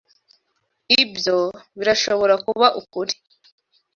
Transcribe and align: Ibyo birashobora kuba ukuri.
Ibyo 1.01 1.37
birashobora 1.77 2.35
kuba 2.45 2.67
ukuri. 2.81 3.13